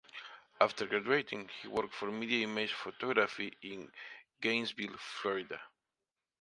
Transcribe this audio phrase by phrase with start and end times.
[0.59, 3.91] After graduating, he worked for Media Image Photography in
[4.41, 5.61] Gainesville, Florida.